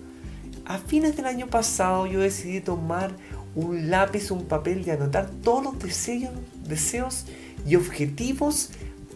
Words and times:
A 0.64 0.78
fines 0.78 1.18
del 1.18 1.26
año 1.26 1.48
pasado 1.48 2.08
yo 2.08 2.22
decidí 2.22 2.62
tomar 2.62 3.12
un 3.54 3.90
lápiz, 3.90 4.32
un 4.32 4.46
papel 4.46 4.88
y 4.88 4.90
anotar 4.90 5.30
todos 5.44 5.62
los 5.62 5.80
deseos, 5.80 6.32
deseos 6.66 7.26
y 7.68 7.76
objetivos 7.76 8.70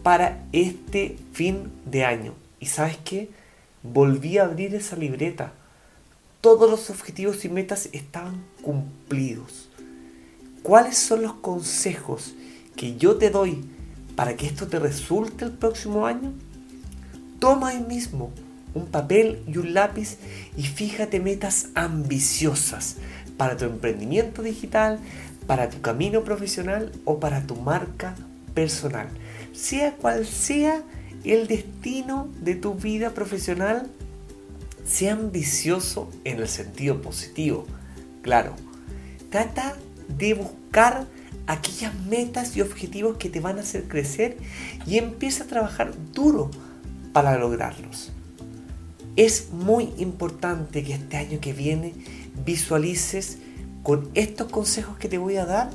para 0.04 0.44
este 0.52 1.18
fin 1.32 1.72
de 1.86 2.04
año. 2.04 2.34
¿Y 2.60 2.66
sabes 2.66 2.98
qué? 3.06 3.30
Volví 3.82 4.40
a 4.40 4.44
abrir 4.44 4.76
esa 4.76 4.98
libreta. 4.98 5.54
Todos 6.42 6.70
los 6.70 6.90
objetivos 6.90 7.46
y 7.46 7.50
metas 7.50 7.88
estaban 7.94 8.44
cumplidos. 8.62 9.70
¿Cuáles 10.64 10.98
son 10.98 11.22
los 11.22 11.36
consejos 11.36 12.34
que 12.76 12.98
yo 12.98 13.16
te 13.16 13.30
doy 13.30 13.64
para 14.18 14.36
que 14.36 14.48
esto 14.48 14.68
te 14.68 14.80
resulte 14.80 15.46
el 15.46 15.52
próximo 15.52 16.06
año? 16.06 16.34
Toma 17.44 17.72
ahí 17.72 17.82
mismo 17.82 18.32
un 18.74 18.86
papel 18.86 19.44
y 19.48 19.58
un 19.58 19.74
lápiz 19.74 20.16
y 20.56 20.64
fíjate 20.64 21.20
metas 21.20 21.68
ambiciosas 21.76 22.96
para 23.36 23.58
tu 23.58 23.66
emprendimiento 23.66 24.42
digital, 24.42 24.98
para 25.46 25.70
tu 25.70 25.82
camino 25.82 26.24
profesional 26.24 26.94
o 27.04 27.20
para 27.20 27.46
tu 27.46 27.58
marca 27.58 28.16
personal. 28.54 29.10
Sea 29.52 29.92
cual 29.92 30.26
sea 30.26 30.84
el 31.26 31.48
destino 31.48 32.30
de 32.40 32.56
tu 32.56 32.76
vida 32.76 33.10
profesional, 33.10 33.90
sea 34.88 35.12
ambicioso 35.12 36.10
en 36.24 36.40
el 36.40 36.48
sentido 36.48 37.02
positivo. 37.02 37.68
Claro, 38.22 38.54
trata 39.30 39.76
de 40.18 40.34
buscar 40.34 41.08
aquellas 41.48 41.94
metas 42.06 42.56
y 42.56 42.62
objetivos 42.62 43.18
que 43.18 43.28
te 43.28 43.42
van 43.42 43.58
a 43.58 43.64
hacer 43.64 43.84
crecer 43.90 44.38
y 44.88 44.98
empieza 44.98 45.44
a 45.44 45.48
trabajar 45.48 45.92
duro 46.14 46.50
para 47.14 47.38
lograrlos. 47.38 48.12
Es 49.16 49.50
muy 49.52 49.94
importante 49.98 50.84
que 50.84 50.96
este 50.96 51.18
año 51.18 51.40
que 51.40 51.54
viene 51.54 51.94
visualices 52.46 53.38
con 53.84 54.10
estos 54.16 54.50
consejos 54.50 54.98
que 54.98 55.08
te 55.08 55.20
voy 55.20 55.38
a 55.38 55.46
dar 55.46 55.70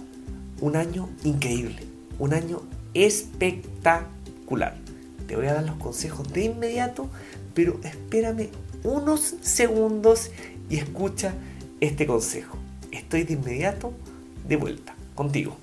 un 0.60 0.76
año 0.76 1.08
increíble, 1.24 1.78
un 2.18 2.34
año 2.34 2.62
espectacular. 2.94 4.76
Te 5.26 5.36
voy 5.36 5.46
a 5.46 5.54
dar 5.54 5.64
los 5.64 5.76
consejos 5.76 6.32
de 6.32 6.44
inmediato, 6.44 7.08
pero 7.54 7.78
espérame 7.84 8.48
unos 8.82 9.36
segundos 9.40 10.30
y 10.68 10.78
escucha 10.78 11.34
este 11.80 12.06
consejo. 12.06 12.56
Estoy 12.90 13.22
de 13.22 13.34
inmediato 13.34 13.92
de 14.48 14.56
vuelta 14.56 14.96
contigo. 15.14 15.56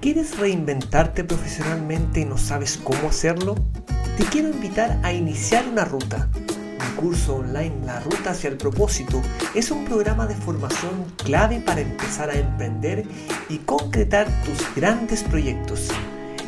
¿Quieres 0.00 0.38
reinventarte 0.38 1.24
profesionalmente 1.24 2.20
y 2.20 2.24
no 2.24 2.38
sabes 2.38 2.78
cómo 2.82 3.08
hacerlo? 3.08 3.56
Te 4.16 4.24
quiero 4.24 4.48
invitar 4.50 4.98
a 5.02 5.12
iniciar 5.12 5.68
una 5.68 5.84
ruta. 5.84 6.30
Mi 6.34 6.96
curso 6.96 7.36
online 7.36 7.76
La 7.84 8.00
Ruta 8.00 8.30
hacia 8.30 8.48
el 8.50 8.56
Propósito 8.56 9.22
es 9.54 9.70
un 9.70 9.84
programa 9.84 10.26
de 10.26 10.34
formación 10.34 11.04
clave 11.16 11.60
para 11.60 11.80
empezar 11.80 12.30
a 12.30 12.38
emprender 12.38 13.04
y 13.48 13.58
concretar 13.58 14.26
tus 14.44 14.58
grandes 14.74 15.22
proyectos. 15.22 15.88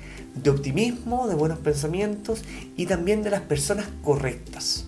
de 0.42 0.48
optimismo, 0.48 1.28
de 1.28 1.34
buenos 1.34 1.58
pensamientos 1.58 2.42
y 2.78 2.86
también 2.86 3.22
de 3.22 3.28
las 3.28 3.42
personas 3.42 3.88
correctas. 4.02 4.86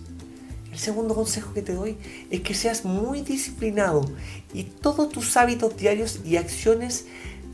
El 0.79 0.85
segundo 0.85 1.13
consejo 1.13 1.53
que 1.53 1.61
te 1.61 1.73
doy 1.73 1.97
es 2.31 2.39
que 2.39 2.53
seas 2.53 2.85
muy 2.85 3.19
disciplinado 3.19 4.09
y 4.53 4.63
todos 4.63 5.09
tus 5.09 5.35
hábitos 5.35 5.75
diarios 5.75 6.21
y 6.23 6.37
acciones 6.37 7.05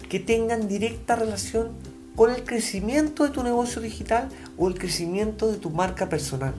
que 0.10 0.20
tengan 0.20 0.68
directa 0.68 1.16
relación 1.16 1.72
con 2.16 2.30
el 2.30 2.44
crecimiento 2.44 3.24
de 3.24 3.32
tu 3.32 3.42
negocio 3.42 3.82
digital 3.82 4.30
o 4.60 4.68
el 4.68 4.78
crecimiento 4.78 5.52
de 5.52 5.58
tu 5.58 5.72
marca 5.72 6.08
personal. 6.08 6.54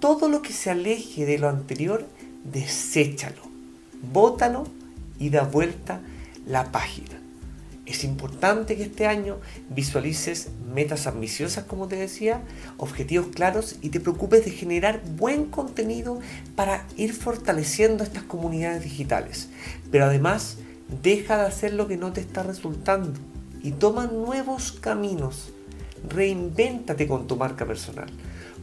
Todo 0.00 0.30
lo 0.30 0.40
que 0.40 0.54
se 0.54 0.70
aleje 0.70 1.26
de 1.26 1.36
lo 1.36 1.50
anterior, 1.50 2.06
deséchalo, 2.42 3.42
bótalo 4.14 4.64
y 5.18 5.28
da 5.28 5.42
vuelta 5.42 6.00
la 6.46 6.72
página. 6.72 7.21
Es 7.84 8.04
importante 8.04 8.76
que 8.76 8.84
este 8.84 9.06
año 9.06 9.38
visualices 9.68 10.50
metas 10.72 11.08
ambiciosas, 11.08 11.64
como 11.64 11.88
te 11.88 11.96
decía, 11.96 12.42
objetivos 12.76 13.28
claros 13.34 13.76
y 13.82 13.88
te 13.88 13.98
preocupes 13.98 14.44
de 14.44 14.52
generar 14.52 15.02
buen 15.16 15.46
contenido 15.46 16.20
para 16.54 16.86
ir 16.96 17.12
fortaleciendo 17.12 18.04
estas 18.04 18.22
comunidades 18.22 18.84
digitales. 18.84 19.48
Pero 19.90 20.04
además, 20.04 20.58
deja 21.02 21.38
de 21.38 21.46
hacer 21.46 21.74
lo 21.74 21.88
que 21.88 21.96
no 21.96 22.12
te 22.12 22.20
está 22.20 22.44
resultando 22.44 23.18
y 23.62 23.72
toma 23.72 24.06
nuevos 24.06 24.70
caminos. 24.72 25.52
Reinvéntate 26.08 27.08
con 27.08 27.26
tu 27.26 27.36
marca 27.36 27.66
personal. 27.66 28.06